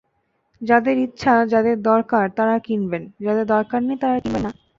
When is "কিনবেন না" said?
4.19-4.51